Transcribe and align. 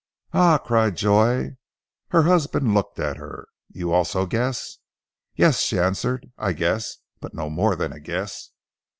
"Ah!" 0.33 0.57
cried 0.57 0.97
Joy. 0.97 1.57
Her 2.07 2.23
husband 2.23 2.73
looked 2.73 2.97
at 2.99 3.17
her. 3.17 3.47
"You 3.71 3.93
also 3.93 4.25
guess?" 4.25 4.79
"Yes!" 5.35 5.59
she 5.59 5.77
answered. 5.77 6.31
"I 6.39 6.53
guess 6.53 6.97
but 7.19 7.35
no 7.35 7.51
more 7.51 7.75
than 7.75 7.93
guess!" 8.01 8.49